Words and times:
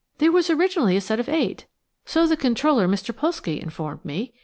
"There 0.17 0.31
was 0.31 0.49
originally 0.49 0.97
a 0.97 1.01
set 1.01 1.19
of 1.19 1.29
eight, 1.29 1.67
so 2.05 2.25
the 2.25 2.35
comptroller, 2.35 2.87
Mr. 2.87 3.15
Pulszky, 3.15 3.61
informed 3.61 4.03
me. 4.03 4.33